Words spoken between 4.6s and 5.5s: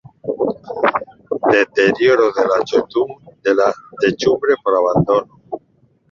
por abandono.